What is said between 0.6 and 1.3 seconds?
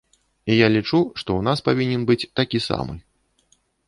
лічу, што